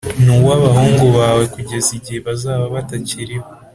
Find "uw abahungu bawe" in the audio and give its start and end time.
0.35-1.43